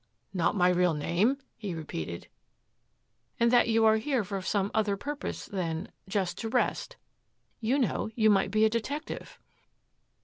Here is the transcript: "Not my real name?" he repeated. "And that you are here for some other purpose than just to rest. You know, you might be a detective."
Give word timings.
"Not 0.33 0.55
my 0.55 0.69
real 0.69 0.95
name?" 0.95 1.37
he 1.55 1.75
repeated. 1.75 2.27
"And 3.39 3.51
that 3.51 3.67
you 3.67 3.85
are 3.85 3.97
here 3.97 4.23
for 4.23 4.41
some 4.41 4.71
other 4.73 4.97
purpose 4.97 5.45
than 5.45 5.91
just 6.09 6.39
to 6.39 6.49
rest. 6.49 6.97
You 7.59 7.77
know, 7.77 8.09
you 8.15 8.31
might 8.31 8.49
be 8.49 8.65
a 8.65 8.67
detective." 8.71 9.37